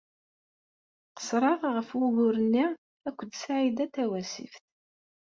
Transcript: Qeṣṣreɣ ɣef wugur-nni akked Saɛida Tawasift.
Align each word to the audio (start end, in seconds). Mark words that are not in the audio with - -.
Qeṣṣreɣ 1.15 1.61
ɣef 1.75 1.89
wugur-nni 1.99 2.65
akked 3.07 3.31
Saɛida 3.35 3.85
Tawasift. 3.93 4.63